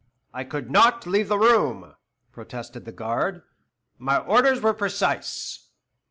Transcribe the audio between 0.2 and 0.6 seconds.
"I